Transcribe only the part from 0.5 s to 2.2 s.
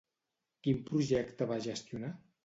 Quin projecte va gestionar?